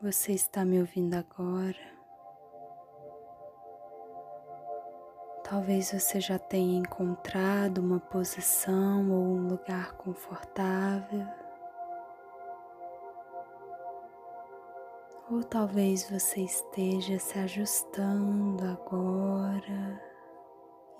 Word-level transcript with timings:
você 0.00 0.32
está 0.32 0.64
me 0.64 0.78
ouvindo 0.78 1.14
agora. 1.14 1.98
Talvez 5.42 5.90
você 5.92 6.20
já 6.20 6.38
tenha 6.38 6.78
encontrado 6.78 7.78
uma 7.78 7.98
posição 7.98 9.10
ou 9.10 9.24
um 9.24 9.48
lugar 9.48 9.92
confortável. 9.94 11.26
Ou 15.30 15.42
talvez 15.42 16.08
você 16.08 16.42
esteja 16.42 17.18
se 17.18 17.38
ajustando 17.38 18.64
agora 18.64 20.00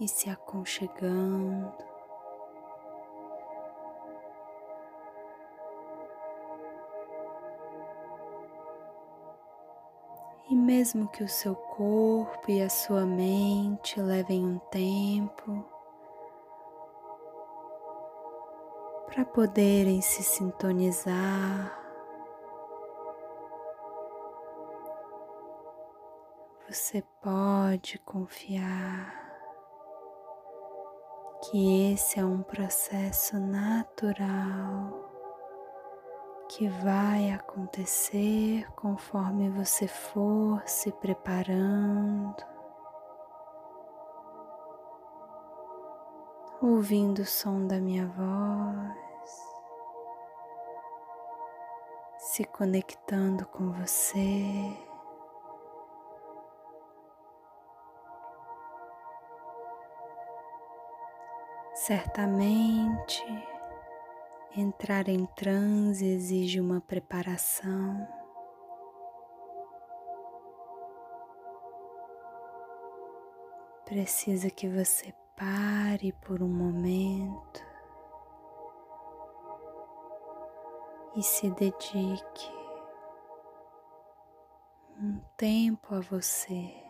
e 0.01 0.09
se 0.09 0.29
aconchegando. 0.29 1.88
E 10.51 10.55
mesmo 10.55 11.09
que 11.09 11.23
o 11.23 11.29
seu 11.29 11.55
corpo 11.55 12.51
e 12.51 12.63
a 12.63 12.71
sua 12.71 13.05
mente 13.05 14.01
levem 14.01 14.47
um 14.47 14.59
tempo 14.71 15.63
para 19.07 19.27
poderem 19.27 20.01
se 20.01 20.23
sintonizar, 20.23 21.79
você 26.67 27.03
pode 27.21 27.99
confiar 27.99 29.29
que 31.43 31.93
esse 31.93 32.19
é 32.19 32.25
um 32.25 32.43
processo 32.43 33.39
natural 33.39 35.08
que 36.49 36.67
vai 36.67 37.31
acontecer 37.31 38.67
conforme 38.75 39.51
você 39.51 39.87
for 39.87 40.63
se 40.67 40.91
preparando, 40.91 42.43
ouvindo 46.63 47.19
o 47.21 47.27
som 47.27 47.67
da 47.67 47.79
minha 47.79 48.07
voz, 48.07 49.31
se 52.17 52.45
conectando 52.45 53.47
com 53.47 53.71
você. 53.71 54.75
Certamente 61.75 63.48
Entrar 64.57 65.09
em 65.09 65.27
transe 65.27 66.07
exige 66.07 66.61
uma 66.61 66.81
preparação. 66.81 68.09
Precisa 73.85 74.51
que 74.51 74.69
você 74.69 75.15
pare 75.37 76.13
por 76.13 76.43
um 76.43 76.49
momento 76.49 77.63
e 81.15 81.23
se 81.23 81.51
dedique 81.51 82.51
um 85.01 85.21
tempo 85.37 85.95
a 85.95 86.01
você. 86.01 86.88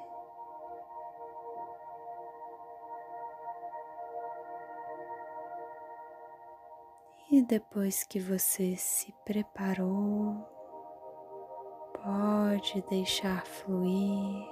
E 7.38 7.42
depois 7.42 8.02
que 8.02 8.18
você 8.18 8.74
se 8.74 9.14
preparou, 9.24 10.44
pode 11.94 12.82
deixar 12.90 13.46
fluir 13.46 14.44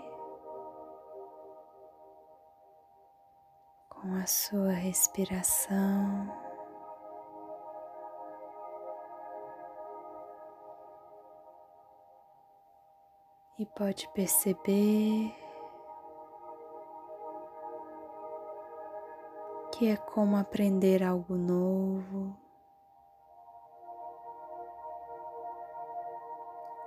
com 3.89 4.15
a 4.15 4.25
sua 4.25 4.71
respiração. 4.71 6.33
E 13.59 13.67
pode 13.67 14.09
perceber 14.11 15.35
que 19.73 19.89
é 19.89 19.97
como 19.97 20.37
aprender 20.37 21.03
algo 21.03 21.35
novo. 21.35 22.46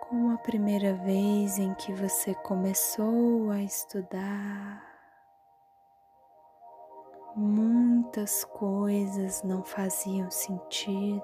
Como 0.10 0.34
a 0.34 0.38
primeira 0.40 0.96
vez 0.96 1.60
em 1.60 1.72
que 1.76 1.94
você 1.94 2.34
começou 2.34 3.52
a 3.52 3.62
estudar, 3.62 4.84
muitas 7.36 8.44
coisas 8.44 9.44
não 9.44 9.64
faziam 9.64 10.32
sentido, 10.32 11.22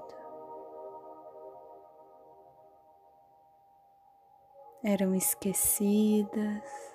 eram 4.83 5.15
esquecidas. 5.15 6.93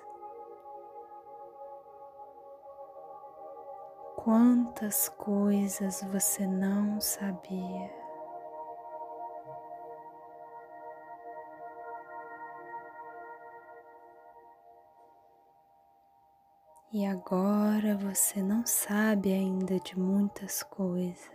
Quantas 4.15 5.09
coisas 5.09 6.01
você 6.03 6.47
não 6.47 7.01
sabia? 7.01 8.00
E 16.93 17.05
agora 17.05 17.95
você 17.95 18.43
não 18.43 18.65
sabe 18.65 19.31
ainda 19.31 19.79
de 19.79 19.97
muitas 19.97 20.61
coisas. 20.61 21.31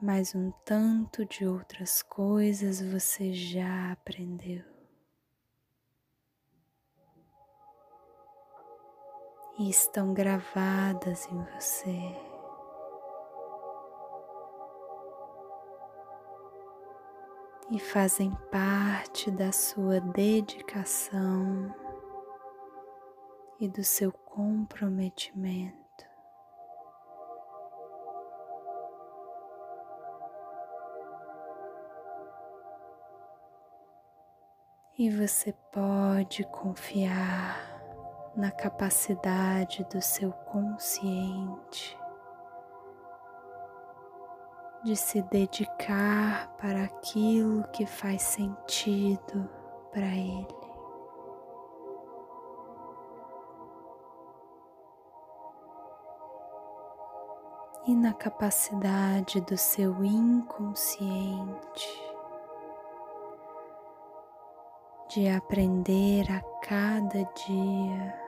Mas 0.00 0.34
um 0.34 0.50
tanto 0.64 1.26
de 1.26 1.46
outras 1.46 2.00
coisas 2.02 2.80
você 2.80 3.34
já 3.34 3.92
aprendeu. 3.92 4.64
E 9.58 9.68
estão 9.68 10.14
gravadas 10.14 11.26
em 11.26 11.44
você. 11.54 12.25
E 17.70 17.78
fazem 17.78 18.30
parte 18.50 19.30
da 19.30 19.50
sua 19.50 20.00
dedicação 20.00 21.74
e 23.58 23.68
do 23.68 23.82
seu 23.82 24.12
comprometimento. 24.12 25.76
E 34.98 35.10
você 35.10 35.52
pode 35.72 36.44
confiar 36.44 37.76
na 38.34 38.50
capacidade 38.50 39.84
do 39.90 40.00
seu 40.00 40.32
consciente 40.32 41.98
de 44.86 44.94
se 44.94 45.20
dedicar 45.20 46.48
para 46.58 46.84
aquilo 46.84 47.64
que 47.72 47.84
faz 47.84 48.22
sentido 48.22 49.50
para 49.92 50.06
ele. 50.06 50.46
E 57.88 57.96
na 57.96 58.14
capacidade 58.14 59.40
do 59.40 59.58
seu 59.58 60.04
inconsciente 60.04 62.00
de 65.08 65.28
aprender 65.28 66.30
a 66.30 66.40
cada 66.64 67.24
dia 67.34 68.25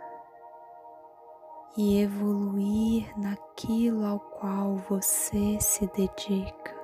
e 1.77 2.01
evoluir 2.01 3.13
naquilo 3.19 4.05
ao 4.05 4.19
qual 4.19 4.77
você 4.89 5.61
se 5.61 5.87
dedica. 5.89 6.77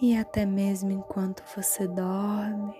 E 0.00 0.16
até 0.16 0.44
mesmo 0.44 0.90
enquanto 0.90 1.42
você 1.54 1.86
dorme, 1.86 2.76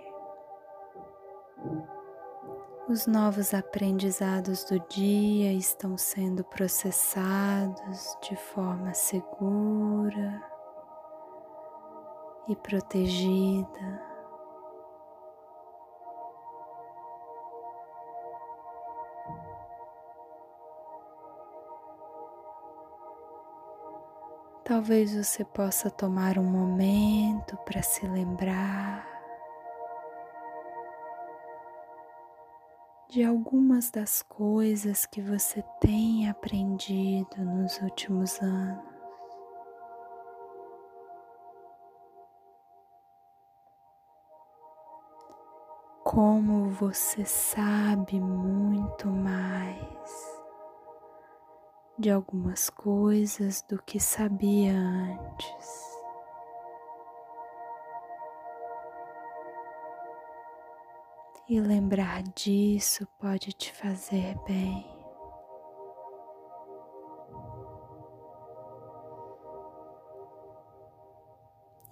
os 2.88 3.06
novos 3.06 3.54
aprendizados 3.54 4.64
do 4.64 4.78
dia 4.88 5.52
estão 5.52 5.96
sendo 5.96 6.44
processados 6.44 8.18
de 8.20 8.36
forma 8.36 8.92
segura 8.92 10.53
e 12.48 12.56
protegida. 12.56 14.14
Talvez 24.64 25.14
você 25.14 25.44
possa 25.44 25.90
tomar 25.90 26.38
um 26.38 26.42
momento 26.42 27.56
para 27.66 27.82
se 27.82 28.06
lembrar 28.06 29.06
de 33.10 33.22
algumas 33.22 33.90
das 33.90 34.22
coisas 34.22 35.06
que 35.06 35.20
você 35.20 35.62
tem 35.80 36.28
aprendido 36.28 37.44
nos 37.44 37.78
últimos 37.82 38.40
anos. 38.40 38.93
Como 46.04 46.68
você 46.68 47.24
sabe 47.24 48.20
muito 48.20 49.08
mais 49.08 50.44
de 51.98 52.10
algumas 52.10 52.70
coisas 52.70 53.62
do 53.62 53.82
que 53.82 53.98
sabia 53.98 54.72
antes. 54.72 55.94
e 61.48 61.60
lembrar 61.60 62.22
disso 62.22 63.06
pode 63.18 63.52
te 63.52 63.72
fazer 63.72 64.34
bem. 64.46 64.86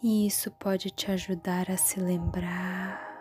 E 0.03 0.27
isso 0.27 0.51
pode 0.53 0.91
te 0.91 1.11
ajudar 1.13 1.71
a 1.71 1.77
se 1.77 2.01
lembrar 2.01 3.12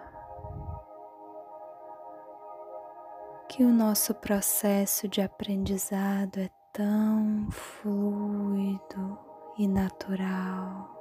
que 3.51 3.65
o 3.65 3.69
nosso 3.69 4.15
processo 4.15 5.09
de 5.09 5.21
aprendizado 5.21 6.39
é 6.39 6.49
tão 6.71 7.51
fluido 7.51 9.19
e 9.57 9.67
natural. 9.67 10.97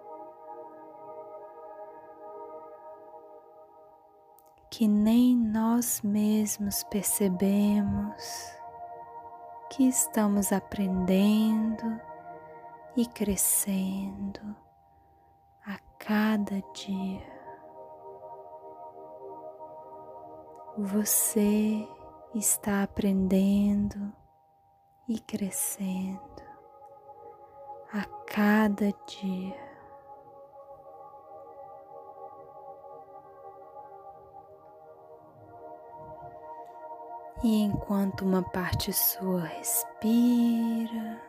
que 4.69 4.87
nem 4.87 5.37
nós 5.37 6.01
mesmos 6.01 6.85
percebemos 6.85 8.55
que 9.69 9.87
estamos 9.89 10.53
aprendendo 10.53 12.01
e 12.97 13.05
crescendo 13.05 14.57
a 15.67 15.77
cada 15.99 16.63
dia. 16.73 17.27
Você 20.79 21.87
está 22.35 22.83
aprendendo 22.85 24.13
e 25.09 25.19
crescendo 25.19 26.43
a 27.93 28.05
cada 28.27 28.93
dia. 29.07 29.71
E 37.43 37.63
enquanto 37.63 38.23
uma 38.23 38.43
parte 38.43 38.93
sua 38.93 39.41
respira 39.41 41.21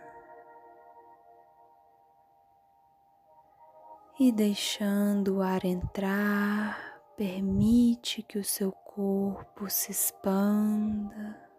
e 4.19 4.31
deixando 4.31 5.37
o 5.37 5.41
ar 5.41 5.63
entrar, 5.65 6.90
permite 7.17 8.21
que 8.23 8.37
o 8.37 8.43
seu 8.43 8.71
corpo 8.71 9.69
se 9.69 9.91
expanda. 9.91 11.49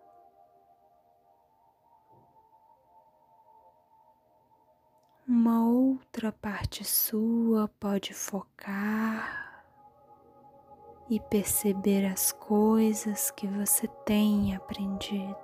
Uma 5.27 5.67
outra 5.67 6.33
parte 6.33 6.85
sua 6.85 7.69
pode 7.81 8.13
focar 8.13 9.65
e 11.09 11.21
perceber 11.21 12.07
as 12.07 12.33
coisas 12.33 13.31
que 13.31 13.47
você 13.47 13.87
tem 14.05 14.55
aprendido. 14.55 15.42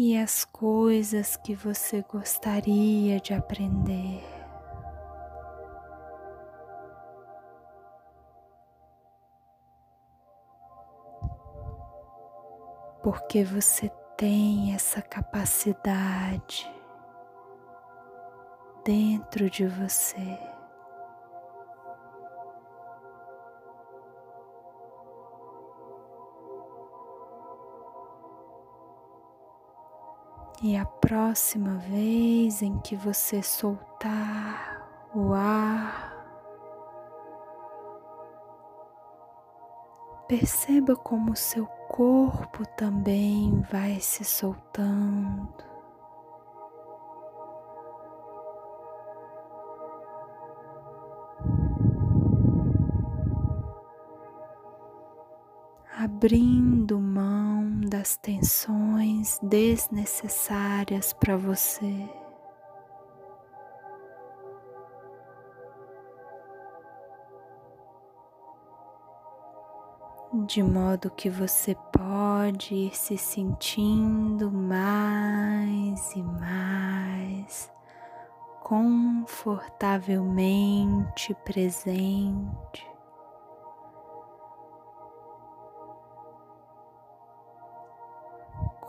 E 0.00 0.16
as 0.16 0.44
coisas 0.44 1.36
que 1.36 1.56
você 1.56 2.04
gostaria 2.08 3.18
de 3.18 3.34
aprender. 3.34 4.22
porque 13.02 13.42
você 13.42 13.90
tem 14.18 14.74
essa 14.74 15.00
capacidade 15.00 16.70
dentro 18.84 19.48
de 19.48 19.66
você. 19.66 20.57
E 30.60 30.76
a 30.76 30.84
próxima 30.84 31.76
vez 31.76 32.62
em 32.62 32.78
que 32.80 32.96
você 32.96 33.40
soltar 33.44 35.08
o 35.14 35.32
ar, 35.32 36.12
perceba 40.26 40.96
como 40.96 41.36
seu 41.36 41.64
corpo 41.64 42.66
também 42.76 43.60
vai 43.70 44.00
se 44.00 44.24
soltando. 44.24 45.77
Abrindo 56.18 56.98
mão 56.98 57.80
das 57.88 58.16
tensões 58.16 59.38
desnecessárias 59.40 61.12
para 61.12 61.36
você. 61.36 61.94
de 70.46 70.62
modo 70.62 71.10
que 71.10 71.30
você 71.30 71.74
pode 71.92 72.74
ir 72.74 72.96
se 72.96 73.16
sentindo 73.16 74.50
mais 74.50 76.12
e 76.16 76.22
mais 76.22 77.70
confortavelmente 78.60 81.32
presente. 81.44 82.97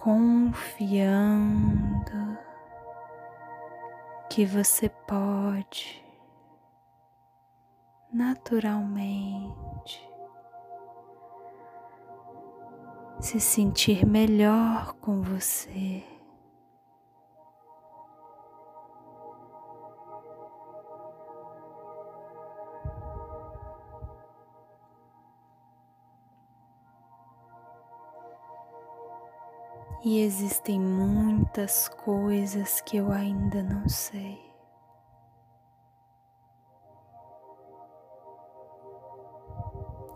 Confiando 0.02 1.20
que 4.30 4.46
você 4.46 4.88
pode 4.88 6.02
naturalmente 8.14 10.10
se 13.20 13.42
sentir 13.42 14.06
melhor 14.06 14.94
com 15.02 15.22
você. 15.22 16.02
E 30.02 30.22
existem 30.22 30.80
muitas 30.80 31.90
coisas 31.90 32.80
que 32.80 32.96
eu 32.96 33.12
ainda 33.12 33.62
não 33.62 33.90
sei. 33.90 34.40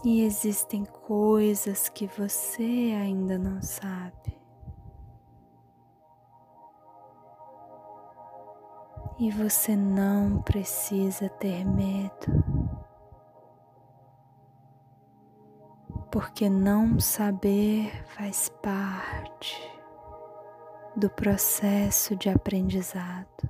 E 0.05 0.21
existem 0.21 0.85
coisas 0.85 1.89
que 1.89 2.07
você 2.07 2.93
ainda 2.97 3.37
não 3.37 3.61
sabe. 3.61 4.41
E 9.19 9.29
você 9.31 9.75
não 9.75 10.41
precisa 10.41 11.27
ter 11.27 11.65
medo, 11.65 12.43
porque 16.09 16.49
não 16.49 16.99
saber 17.01 18.05
faz 18.07 18.49
parte 18.61 19.72
do 20.95 21.09
processo 21.09 22.15
de 22.15 22.29
aprendizado. 22.29 23.49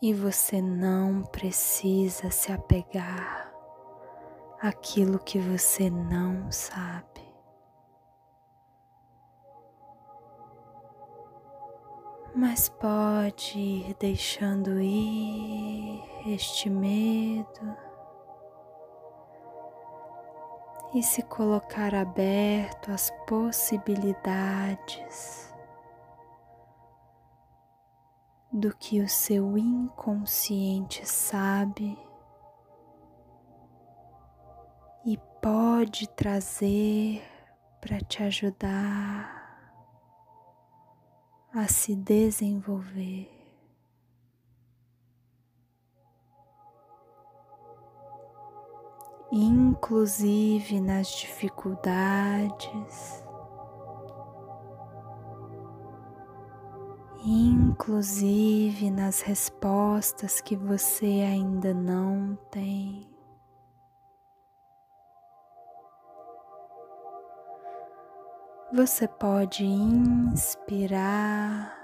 E 0.00 0.12
você 0.12 0.60
não 0.60 1.22
precisa 1.22 2.28
se 2.28 2.50
apegar 2.50 3.52
àquilo 4.60 5.16
que 5.18 5.38
você 5.38 5.88
não 5.88 6.50
sabe. 6.50 7.21
Mas 12.34 12.70
pode 12.70 13.58
ir 13.58 13.94
deixando 14.00 14.80
ir 14.80 16.02
este 16.26 16.70
medo 16.70 17.76
e 20.94 21.02
se 21.02 21.20
colocar 21.22 21.94
aberto 21.94 22.90
às 22.90 23.10
possibilidades 23.26 25.52
do 28.50 28.74
que 28.76 29.00
o 29.00 29.08
seu 29.08 29.58
inconsciente 29.58 31.06
sabe 31.06 31.98
e 35.04 35.18
pode 35.42 36.08
trazer 36.08 37.22
para 37.80 38.00
te 38.00 38.22
ajudar 38.22 39.41
a 41.54 41.68
se 41.68 41.94
desenvolver. 41.94 43.30
Inclusive 49.30 50.80
nas 50.80 51.08
dificuldades, 51.08 53.22
inclusive 57.24 58.90
nas 58.90 59.20
respostas 59.20 60.40
que 60.40 60.56
você 60.56 61.06
ainda 61.06 61.74
não 61.74 62.36
tem. 62.50 63.11
Você 68.74 69.06
pode 69.06 69.66
inspirar 69.66 71.76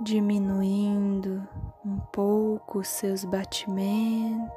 diminuindo 0.01 1.47
um 1.85 1.99
pouco 2.11 2.79
os 2.79 2.89
seus 2.89 3.23
batimentos, 3.23 4.51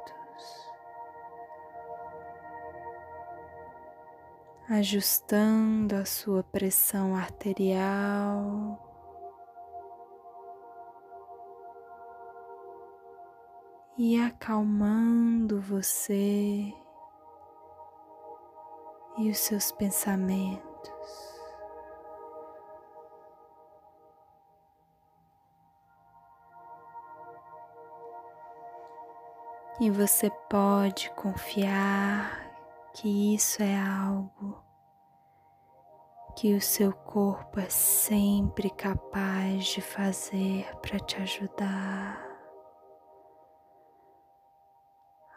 ajustando 4.67 5.95
a 5.95 6.03
sua 6.03 6.43
pressão 6.43 7.15
arterial. 7.15 8.90
E 14.03 14.19
acalmando 14.19 15.61
você 15.61 16.73
e 19.19 19.29
os 19.29 19.37
seus 19.37 19.71
pensamentos. 19.71 20.71
e 29.79 29.89
você 29.89 30.31
pode 30.49 31.11
confiar 31.11 32.51
que 32.93 33.35
isso 33.35 33.61
é 33.61 33.75
algo 33.79 34.63
que 36.35 36.55
o 36.55 36.61
seu 36.61 36.91
corpo 36.91 37.59
é 37.59 37.69
sempre 37.69 38.69
capaz 38.71 39.65
de 39.65 39.81
fazer 39.81 40.65
para 40.81 40.99
te 40.99 41.17
ajudar 41.21 42.30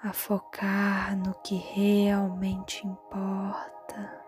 a 0.04 0.12
focar 0.12 1.16
no 1.16 1.32
que 1.36 1.56
realmente 1.56 2.86
importa. 2.86 4.22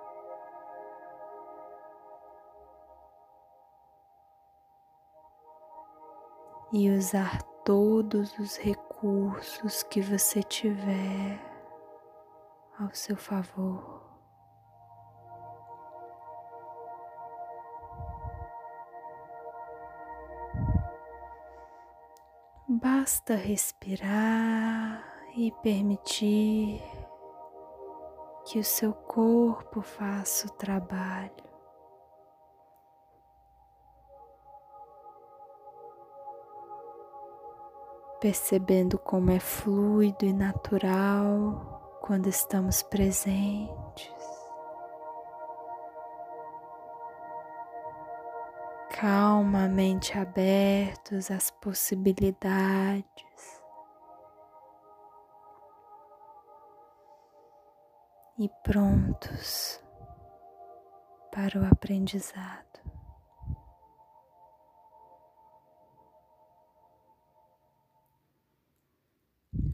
E 6.73 6.91
usar 6.91 7.43
todos 7.63 8.39
os 8.39 8.57
recursos 8.57 9.83
que 9.83 10.01
você 10.01 10.43
tiver 10.43 11.39
ao 12.79 12.93
seu 12.95 13.17
favor. 13.17 14.03
Basta 22.67 23.35
respirar 23.35 24.86
e 25.37 25.53
permitir 25.63 26.83
que 28.47 28.59
o 28.59 28.65
seu 28.65 28.95
corpo 28.95 29.83
faça 29.83 30.47
o 30.47 30.51
trabalho. 30.51 31.47
percebendo 38.19 38.99
como 38.99 39.31
é 39.31 39.39
fluido 39.39 40.25
e 40.25 40.33
natural 40.33 41.99
quando 42.01 42.29
estamos 42.29 42.83
presentes. 42.83 44.11
Calmamente 48.91 50.19
abertos 50.19 51.31
às 51.31 51.51
possibilidades. 51.51 53.26
E 58.39 58.51
prontos 58.63 59.81
para 61.33 61.59
o 61.59 61.65
aprendizado. 61.65 62.67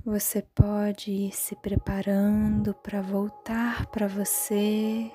Você 0.05 0.43
pode 0.43 1.11
ir 1.11 1.33
se 1.33 1.57
preparando 1.57 2.73
para 2.75 3.03
voltar 3.03 3.87
para 3.87 4.07
você 4.07 5.11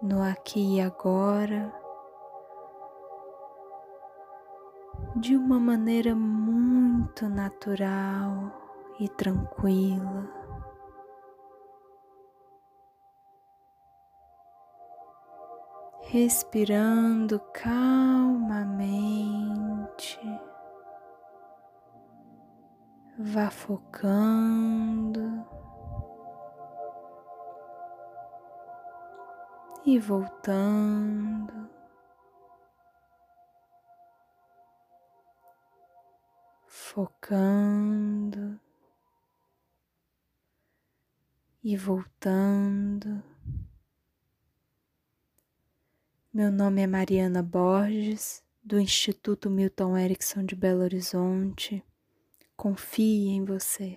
no 0.00 0.22
aqui 0.22 0.76
e 0.76 0.80
agora 0.80 1.72
de 5.16 5.36
uma 5.36 5.58
maneira 5.58 6.14
muito 6.14 7.28
natural 7.28 8.52
e 9.00 9.08
tranquila. 9.08 10.43
Respirando 16.14 17.40
calmamente 17.52 18.54
vá 23.18 23.50
focando 23.50 25.44
e 29.84 29.98
voltando. 29.98 31.68
Focando 36.68 38.60
e 41.64 41.76
voltando. 41.76 43.33
Meu 46.34 46.50
nome 46.50 46.82
é 46.82 46.86
Mariana 46.88 47.44
Borges, 47.44 48.42
do 48.60 48.80
Instituto 48.80 49.48
Milton 49.48 49.96
Erickson 49.96 50.44
de 50.44 50.56
Belo 50.56 50.82
Horizonte. 50.82 51.80
Confie 52.56 53.28
em 53.28 53.44
você. 53.44 53.96